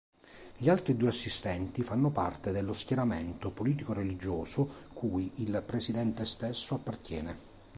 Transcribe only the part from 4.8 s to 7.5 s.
cui il Presidente stesso appartiene.